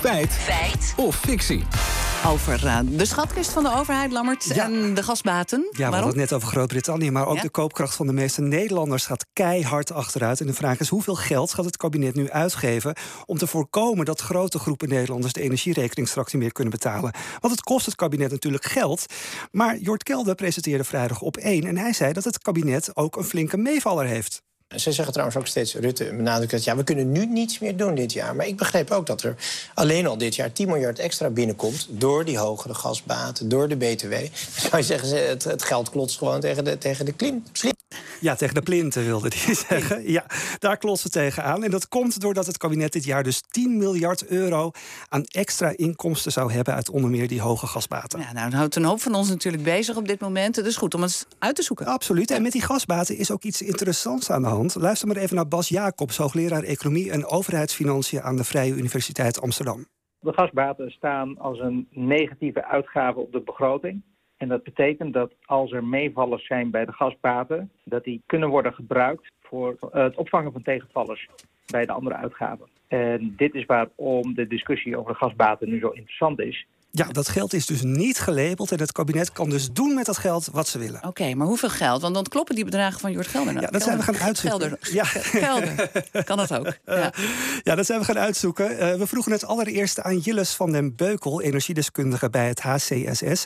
Feit. 0.00 0.32
Feit. 0.32 0.94
Of 0.96 1.16
fictie. 1.16 1.64
Over 2.26 2.64
uh, 2.64 2.78
de 2.84 3.04
schatkist 3.04 3.50
van 3.50 3.62
de 3.62 3.72
overheid, 3.74 4.12
Lammert, 4.12 4.44
Ja. 4.54 4.64
en 4.64 4.94
de 4.94 5.02
gasbaten. 5.02 5.58
Ja, 5.60 5.68
we 5.70 5.76
Waarom? 5.78 5.92
hadden 6.00 6.20
het 6.20 6.30
net 6.30 6.32
over 6.32 6.48
Groot-Brittannië, 6.48 7.10
maar 7.10 7.26
ook 7.26 7.36
Ja? 7.36 7.42
de 7.42 7.50
koopkracht 7.50 7.94
van 7.94 8.06
de 8.06 8.12
meeste 8.12 8.40
Nederlanders 8.42 9.06
gaat 9.06 9.26
keihard 9.32 9.92
achteruit. 9.92 10.40
En 10.40 10.46
de 10.46 10.52
vraag 10.54 10.80
is 10.80 10.88
hoeveel 10.88 11.14
geld 11.14 11.54
gaat 11.54 11.64
het 11.64 11.76
kabinet 11.76 12.14
nu 12.14 12.30
uitgeven 12.30 12.94
om 13.26 13.38
te 13.38 13.46
voorkomen 13.46 14.04
dat 14.04 14.20
grote 14.20 14.58
groepen 14.58 14.88
Nederlanders 14.88 15.32
de 15.32 15.40
energierekening 15.42 16.08
straks 16.08 16.32
niet 16.32 16.42
meer 16.42 16.52
kunnen 16.52 16.72
betalen? 16.72 17.12
Want 17.40 17.52
het 17.54 17.62
kost 17.62 17.86
het 17.86 17.94
kabinet 17.94 18.30
natuurlijk 18.30 18.64
geld. 18.64 19.04
Maar 19.50 19.76
Jort 19.78 20.02
Kelder 20.02 20.34
presenteerde 20.34 20.84
vrijdag 20.84 21.20
op 21.20 21.36
één 21.36 21.64
en 21.64 21.76
hij 21.78 21.92
zei 21.92 22.12
dat 22.12 22.24
het 22.24 22.38
kabinet 22.38 22.96
ook 22.96 23.16
een 23.16 23.24
flinke 23.24 23.56
meevaller 23.56 24.06
heeft. 24.06 24.42
Ze 24.74 24.92
zeggen 24.92 25.12
trouwens 25.12 25.38
ook 25.38 25.46
steeds, 25.46 25.74
Rutte 25.74 26.04
benadrukt 26.04 26.50
dat... 26.50 26.64
ja, 26.64 26.76
we 26.76 26.84
kunnen 26.84 27.12
nu 27.12 27.26
niets 27.26 27.58
meer 27.58 27.76
doen 27.76 27.94
dit 27.94 28.12
jaar. 28.12 28.36
Maar 28.36 28.46
ik 28.46 28.56
begreep 28.56 28.90
ook 28.90 29.06
dat 29.06 29.22
er 29.22 29.34
alleen 29.74 30.06
al 30.06 30.18
dit 30.18 30.34
jaar 30.34 30.52
10 30.52 30.66
miljard 30.68 30.98
extra 30.98 31.30
binnenkomt... 31.30 31.86
door 31.90 32.24
die 32.24 32.38
hogere 32.38 32.74
gasbaten, 32.74 33.48
door 33.48 33.68
de 33.68 33.76
BTW. 33.76 34.10
Dan 34.10 34.30
zou 34.60 34.76
je 34.76 34.82
zeggen, 34.82 35.08
ze- 35.08 35.14
het, 35.16 35.44
het 35.44 35.62
geld 35.62 35.90
klotst 35.90 36.18
gewoon 36.18 36.40
tegen 36.40 36.64
de, 36.64 36.78
tegen 36.78 37.04
de 37.04 37.12
klin. 37.12 37.46
Ja, 38.20 38.34
tegen 38.34 38.54
de 38.54 38.62
plinten 38.62 39.04
wilde 39.04 39.30
hij 39.34 39.54
zeggen. 39.54 40.10
Ja, 40.10 40.24
daar 40.58 40.76
klotst 40.76 41.02
het 41.02 41.12
tegenaan. 41.12 41.64
En 41.64 41.70
dat 41.70 41.88
komt 41.88 42.20
doordat 42.20 42.46
het 42.46 42.58
kabinet 42.58 42.92
dit 42.92 43.04
jaar 43.04 43.22
dus 43.22 43.40
10 43.40 43.76
miljard 43.76 44.26
euro 44.26 44.70
aan 45.08 45.24
extra 45.24 45.72
inkomsten 45.76 46.32
zou 46.32 46.52
hebben 46.52 46.74
uit 46.74 46.90
onder 46.90 47.10
meer 47.10 47.28
die 47.28 47.40
hoge 47.40 47.66
gasbaten. 47.66 48.20
Ja, 48.20 48.32
nou, 48.32 48.50
dan 48.50 48.58
houdt 48.58 48.76
een 48.76 48.84
hoop 48.84 49.00
van 49.00 49.14
ons 49.14 49.28
natuurlijk 49.28 49.62
bezig 49.62 49.96
op 49.96 50.08
dit 50.08 50.20
moment. 50.20 50.56
Het 50.56 50.66
is 50.66 50.76
goed 50.76 50.94
om 50.94 51.02
het 51.02 51.26
uit 51.38 51.54
te 51.56 51.62
zoeken. 51.62 51.86
Absoluut. 51.86 52.30
En 52.30 52.42
met 52.42 52.52
die 52.52 52.62
gasbaten 52.62 53.16
is 53.16 53.30
ook 53.30 53.42
iets 53.42 53.62
interessants 53.62 54.30
aan 54.30 54.42
de 54.42 54.48
hand. 54.48 54.74
Luister 54.74 55.08
maar 55.08 55.16
even 55.16 55.36
naar 55.36 55.48
Bas 55.48 55.68
Jacobs, 55.68 56.16
hoogleraar 56.16 56.62
Economie 56.62 57.10
en 57.10 57.26
Overheidsfinanciën 57.26 58.22
aan 58.22 58.36
de 58.36 58.44
Vrije 58.44 58.74
Universiteit 58.74 59.40
Amsterdam. 59.40 59.86
De 60.20 60.32
gasbaten 60.32 60.90
staan 60.90 61.38
als 61.38 61.58
een 61.58 61.88
negatieve 61.90 62.64
uitgave 62.64 63.18
op 63.18 63.32
de 63.32 63.42
begroting. 63.42 64.02
En 64.36 64.48
dat 64.48 64.62
betekent 64.62 65.12
dat 65.12 65.32
als 65.44 65.72
er 65.72 65.84
meevallers 65.84 66.46
zijn 66.46 66.70
bij 66.70 66.84
de 66.84 66.92
gasbaten, 66.92 67.70
dat 67.84 68.04
die 68.04 68.22
kunnen 68.26 68.48
worden 68.48 68.74
gebruikt 68.74 69.32
voor 69.42 69.76
het 69.90 70.16
opvangen 70.16 70.52
van 70.52 70.62
tegenvallers 70.62 71.28
bij 71.66 71.86
de 71.86 71.92
andere 71.92 72.14
uitgaven. 72.14 72.68
En 72.88 73.34
dit 73.36 73.54
is 73.54 73.66
waarom 73.66 74.34
de 74.34 74.46
discussie 74.46 74.98
over 74.98 75.12
de 75.12 75.18
gasbaten 75.18 75.68
nu 75.68 75.78
zo 75.78 75.88
interessant 75.88 76.40
is. 76.40 76.66
Ja, 76.96 77.06
dat 77.12 77.28
geld 77.28 77.52
is 77.52 77.66
dus 77.66 77.82
niet 77.82 78.18
gelabeld 78.18 78.72
en 78.72 78.78
het 78.78 78.92
kabinet 78.92 79.32
kan 79.32 79.50
dus 79.50 79.72
doen 79.72 79.94
met 79.94 80.06
dat 80.06 80.18
geld 80.18 80.48
wat 80.52 80.68
ze 80.68 80.78
willen. 80.78 81.06
Oké, 81.06 81.34
maar 81.34 81.46
hoeveel 81.46 81.68
geld? 81.68 82.02
Want 82.02 82.14
dan 82.14 82.24
kloppen 82.24 82.54
die 82.54 82.64
bedragen 82.64 83.00
van 83.00 83.12
Jort 83.12 83.26
Gelder. 83.26 83.60
Ja, 83.60 83.66
dat 83.66 83.82
zijn 83.82 83.96
we 83.96 84.02
gaan 84.02 84.16
uitzoeken. 84.16 84.60
Gelder. 84.60 84.78
Ja. 84.92 85.04
Gelder. 85.44 85.90
Kan 86.24 86.36
dat 86.36 86.54
ook? 86.54 86.64
Ja. 86.86 87.12
Ja, 87.62 87.74
dat 87.74 87.86
zijn 87.86 87.98
we 87.98 88.04
gaan 88.04 88.18
uitzoeken. 88.18 88.78
Eh, 88.78 88.94
we 88.94 89.06
vroegen 89.06 89.32
het 89.32 89.44
allereerst 89.44 90.00
aan 90.00 90.18
Jilles 90.18 90.54
van 90.54 90.72
den 90.72 90.96
Beukel, 90.96 91.42
energiedeskundige 91.42 92.30
bij 92.30 92.48
het 92.48 92.60
HCSS. 92.60 93.44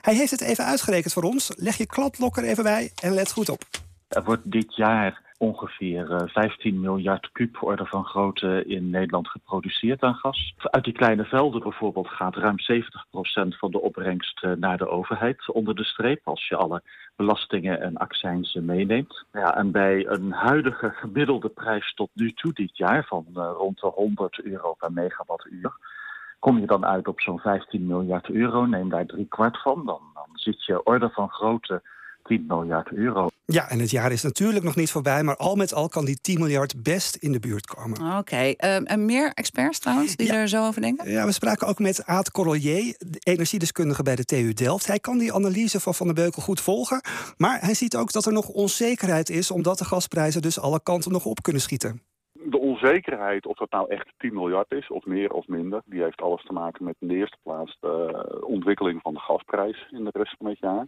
Hij 0.00 0.14
heeft 0.14 0.30
het 0.30 0.40
even 0.40 0.64
uitgerekend 0.64 1.12
voor 1.12 1.22
ons. 1.22 1.50
Leg 1.56 1.76
je 1.76 1.86
kladblok 1.86 2.36
er 2.36 2.44
even 2.44 2.62
bij 2.62 2.92
en 3.02 3.14
let 3.14 3.32
goed 3.32 3.48
op. 3.48 3.62
Er 4.08 4.24
wordt 4.24 4.42
dit 4.44 4.76
jaar 4.76 5.27
ongeveer 5.38 6.10
eh, 6.12 6.28
15 6.28 6.80
miljard 6.80 7.32
kuub 7.32 7.62
orde 7.62 7.86
van 7.86 8.04
grootte 8.04 8.64
in 8.66 8.90
Nederland 8.90 9.28
geproduceerd 9.28 10.02
aan 10.02 10.14
gas. 10.14 10.54
Uit 10.56 10.84
die 10.84 10.92
kleine 10.92 11.24
velden 11.24 11.62
bijvoorbeeld 11.62 12.08
gaat 12.08 12.36
ruim 12.36 12.56
70% 12.60 13.56
van 13.58 13.70
de 13.70 13.80
opbrengst 13.80 14.42
eh, 14.42 14.52
naar 14.52 14.78
de 14.78 14.88
overheid 14.88 15.52
onder 15.52 15.74
de 15.74 15.84
streep, 15.84 16.20
als 16.24 16.48
je 16.48 16.56
alle 16.56 16.82
belastingen 17.16 17.80
en 17.80 17.96
accijnsen 17.96 18.64
meeneemt. 18.64 19.24
Ja, 19.32 19.56
en 19.56 19.70
bij 19.70 20.06
een 20.06 20.32
huidige 20.32 20.90
gemiddelde 20.90 21.48
prijs 21.48 21.94
tot 21.94 22.10
nu 22.14 22.32
toe 22.32 22.52
dit 22.52 22.76
jaar 22.76 23.04
van 23.04 23.26
eh, 23.34 23.50
rond 23.56 23.80
de 23.80 23.86
100 23.86 24.40
euro 24.40 24.74
per 24.74 24.92
megawattuur, 24.92 25.72
kom 26.38 26.58
je 26.58 26.66
dan 26.66 26.86
uit 26.86 27.08
op 27.08 27.20
zo'n 27.20 27.38
15 27.38 27.86
miljard 27.86 28.28
euro. 28.28 28.66
Neem 28.66 28.88
daar 28.88 29.06
drie 29.06 29.26
kwart 29.26 29.62
van, 29.62 29.86
dan, 29.86 30.00
dan 30.14 30.28
zit 30.32 30.64
je 30.64 30.84
orde 30.84 31.10
van 31.10 31.28
grootte 31.28 31.82
10 32.22 32.44
miljard 32.48 32.92
euro. 32.92 33.28
Ja, 33.52 33.70
en 33.70 33.78
het 33.78 33.90
jaar 33.90 34.12
is 34.12 34.22
natuurlijk 34.22 34.64
nog 34.64 34.76
niet 34.76 34.90
voorbij, 34.90 35.22
maar 35.22 35.36
al 35.36 35.54
met 35.54 35.74
al 35.74 35.88
kan 35.88 36.04
die 36.04 36.20
10 36.20 36.38
miljard 36.38 36.82
best 36.82 37.16
in 37.16 37.32
de 37.32 37.40
buurt 37.40 37.66
komen. 37.66 38.18
Oké, 38.18 38.36
ehm, 38.36 38.84
en 38.84 39.04
meer 39.04 39.32
experts 39.34 39.78
trouwens 39.78 40.16
die 40.16 40.32
er 40.32 40.48
zo 40.48 40.66
over 40.66 40.80
denken? 40.80 41.10
Ja, 41.10 41.24
we 41.24 41.32
spraken 41.32 41.66
ook 41.66 41.78
met 41.78 42.04
Aad 42.06 42.30
Corollier, 42.30 42.94
de 42.98 43.18
energiedeskundige 43.22 44.02
bij 44.02 44.16
de 44.16 44.24
TU 44.24 44.52
Delft. 44.52 44.86
Hij 44.86 44.98
kan 44.98 45.18
die 45.18 45.32
analyse 45.32 45.80
van 45.80 45.94
Van 45.94 46.06
der 46.06 46.14
Beukel 46.14 46.42
goed 46.42 46.60
volgen, 46.60 47.00
maar 47.36 47.60
hij 47.60 47.74
ziet 47.74 47.96
ook 47.96 48.12
dat 48.12 48.26
er 48.26 48.32
nog 48.32 48.48
onzekerheid 48.48 49.30
is, 49.30 49.50
omdat 49.50 49.78
de 49.78 49.84
gasprijzen 49.84 50.42
dus 50.42 50.60
alle 50.60 50.82
kanten 50.82 51.12
nog 51.12 51.24
op 51.24 51.42
kunnen 51.42 51.62
schieten. 51.62 52.02
De 52.32 52.58
onzekerheid 52.58 53.46
of 53.46 53.56
dat 53.56 53.70
nou 53.70 53.90
echt 53.90 54.12
10 54.18 54.34
miljard 54.34 54.72
is, 54.72 54.88
of 54.88 55.04
meer 55.04 55.32
of 55.32 55.46
minder, 55.46 55.82
die 55.84 56.02
heeft 56.02 56.20
alles 56.20 56.44
te 56.44 56.52
maken 56.52 56.84
met 56.84 56.96
in 56.98 57.08
de 57.08 57.14
eerste 57.14 57.38
plaats 57.42 57.76
de 57.80 58.44
ontwikkeling 58.46 59.00
van 59.02 59.14
de 59.14 59.20
gasprijs 59.20 59.88
in 59.90 60.04
de 60.04 60.10
rest 60.12 60.34
van 60.38 60.46
het 60.46 60.58
jaar. 60.58 60.86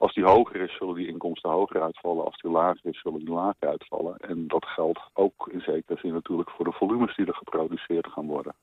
Als 0.00 0.14
die 0.14 0.24
hoger 0.24 0.60
is, 0.60 0.76
zullen 0.76 0.94
die 0.94 1.08
inkomsten 1.08 1.50
hoger 1.50 1.82
uitvallen. 1.82 2.24
Als 2.24 2.40
die 2.40 2.50
lager 2.50 2.80
is, 2.82 3.00
zullen 3.00 3.18
die 3.18 3.34
lager 3.34 3.68
uitvallen. 3.68 4.16
En 4.16 4.48
dat 4.48 4.64
geldt 4.64 5.00
ook 5.12 5.48
in 5.52 5.60
zekere 5.60 5.98
zin 5.98 6.12
natuurlijk 6.12 6.50
voor 6.50 6.64
de 6.64 6.72
volumes 6.72 7.16
die 7.16 7.26
er 7.26 7.34
geproduceerd 7.34 8.06
gaan 8.06 8.26
worden. 8.26 8.54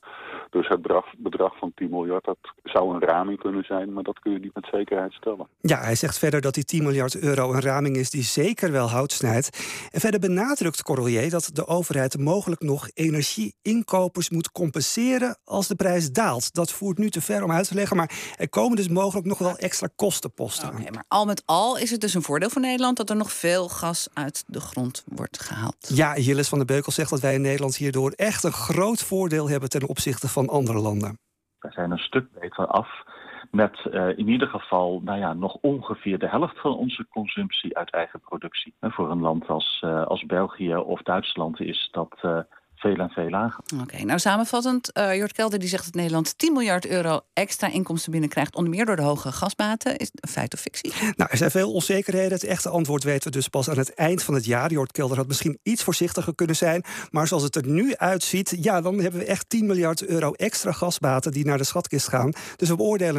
Dus 0.50 0.68
het 0.68 0.81
bedrag, 0.81 1.06
bedrag 1.18 1.58
van 1.58 1.72
10 1.75 1.90
miljard, 1.90 2.25
dat 2.25 2.38
zou 2.63 2.94
een 2.94 3.02
raming 3.02 3.40
kunnen 3.40 3.63
zijn, 3.63 3.94
maar 3.94 4.03
dat 4.03 4.19
kun 4.19 4.31
je 4.31 4.40
niet 4.40 4.56
met 4.56 4.68
zekerheid 4.72 5.13
stellen. 5.13 5.47
Ja, 5.62 5.80
hij 5.80 5.96
zegt 5.96 6.18
verder 6.18 6.41
dat 6.41 6.53
die 6.53 6.63
10 6.63 6.84
miljard 6.84 7.18
euro 7.18 7.53
een 7.53 7.62
raming 7.62 7.96
is 7.96 8.09
die 8.09 8.24
zeker 8.24 8.72
wel 8.72 8.90
hout 8.90 9.12
snijdt. 9.12 9.50
En 9.91 10.00
verder 10.00 10.19
benadrukt 10.19 10.84
Corollier 10.84 11.30
dat 11.30 11.50
de 11.53 11.68
overheid 11.68 12.18
mogelijk 12.18 12.62
nog 12.62 12.90
energieinkopers 12.94 14.30
moet 14.30 14.52
compenseren 14.52 15.38
als 15.44 15.68
de 15.68 15.75
prijs 15.75 16.12
daalt. 16.12 16.53
Dat 16.53 16.72
voert 16.72 16.97
nu 16.97 17.09
te 17.09 17.22
ver 17.22 17.44
om 17.44 17.52
uit 17.52 17.68
te 17.68 17.75
leggen, 17.75 17.97
maar 17.97 18.12
er 18.38 18.50
komen 18.50 18.75
dus 18.75 18.88
mogelijk 18.88 19.28
nog 19.28 19.38
wel 19.38 19.58
extra 19.58 19.90
kostenposten 19.96 20.69
aan. 20.69 20.81
Oké, 20.81 20.91
maar 20.91 21.06
al 21.08 21.25
met 21.25 21.44
al 21.46 21.78
is 21.78 21.91
het 21.91 22.02
dus 22.02 22.14
een 22.14 22.22
voordeel 22.22 22.50
voor 22.50 22.62
Nederland 22.62 22.97
dat 22.97 23.09
er 23.09 23.16
nog 23.16 23.31
veel 23.31 23.69
gas 23.69 24.08
uit 24.14 24.44
de 24.47 24.59
grond 24.59 25.03
wordt 25.08 25.40
gehaald. 25.40 25.90
Ja, 25.94 26.18
Jilles 26.18 26.50
van 26.50 26.58
der 26.58 26.68
Beukel 26.68 26.91
zegt 26.91 27.09
dat 27.09 27.19
wij 27.19 27.34
in 27.34 27.41
Nederland 27.41 27.75
hierdoor 27.75 28.12
echt 28.12 28.44
een 28.44 28.52
groot 28.52 29.03
voordeel 29.03 29.50
hebben 29.50 29.69
ten 29.69 29.88
opzichte 29.88 30.28
van 30.28 30.36
andere 30.45 30.79
landen. 30.79 31.17
We 31.59 31.71
zijn 31.71 31.91
een 31.91 31.97
stuk 31.97 32.31
beter 32.39 32.67
af 32.67 33.03
met 33.51 33.85
eh, 33.91 34.17
in 34.17 34.27
ieder 34.27 34.47
geval 34.47 35.01
nou 35.03 35.19
ja, 35.19 35.33
nog 35.33 35.57
ongeveer 35.61 36.19
de 36.19 36.29
helft 36.29 36.59
van 36.59 36.75
onze 36.75 37.07
consumptie 37.07 37.77
uit 37.77 37.91
eigen 37.91 38.19
productie. 38.19 38.75
Voor 38.81 39.11
een 39.11 39.21
land 39.21 39.47
als, 39.47 39.79
eh, 39.81 40.05
als 40.05 40.25
België 40.25 40.75
of 40.75 41.01
Duitsland 41.01 41.59
is 41.59 41.89
dat 41.91 42.17
eh, 42.21 42.39
veel 42.87 43.03
en 43.03 43.09
veel 43.09 43.29
lager. 43.29 43.63
Oké, 43.81 44.03
nou 44.03 44.19
samenvattend, 44.19 44.91
eh 44.91 45.15
Jort 45.17 45.31
Kelder 45.31 45.59
die 45.59 45.69
zegt 45.69 45.85
dat 45.85 45.93
Nederland 45.93 46.37
10 46.37 46.53
miljard 46.53 46.87
euro 46.87 47.19
extra 47.33 47.67
inkomsten 47.67 48.11
binnenkrijgt, 48.11 48.55
onder 48.55 48.73
meer 48.73 48.85
door 48.85 48.95
de 48.95 49.01
hoge 49.01 49.31
gasbaten. 49.31 49.97
Is 49.97 50.07
het 50.11 50.23
een 50.23 50.29
feit 50.29 50.53
of 50.53 50.59
fictie? 50.59 50.93
Nou, 51.15 51.29
er 51.31 51.37
zijn 51.37 51.51
veel 51.51 51.73
onzekerheden. 51.73 52.31
Het 52.31 52.43
echte 52.43 52.69
antwoord 52.69 53.03
weten 53.03 53.31
we 53.31 53.37
dus 53.37 53.47
pas 53.47 53.69
aan 53.69 53.77
het 53.77 53.93
eind 53.93 54.23
van 54.23 54.33
het 54.33 54.45
jaar. 54.45 54.71
Jort 54.71 54.91
Kelder 54.91 55.17
had 55.17 55.27
misschien 55.27 55.59
iets 55.63 55.83
voorzichtiger 55.83 56.35
kunnen 56.35 56.55
zijn. 56.55 56.83
Maar 57.11 57.27
zoals 57.27 57.43
het 57.43 57.55
er 57.55 57.67
nu 57.67 57.95
uitziet, 57.95 58.57
ja, 58.59 58.81
dan 58.81 58.99
hebben 58.99 59.19
we 59.19 59.25
echt 59.25 59.49
10 59.49 59.65
miljard 59.65 60.05
euro 60.05 60.31
extra 60.31 60.71
gasbaten 60.71 61.31
die 61.31 61.45
naar 61.45 61.57
de 61.57 61.63
schatkist 61.63 62.07
gaan. 62.07 62.33
Dus 62.55 62.69
we 62.69 62.75
beoordelen 62.75 63.15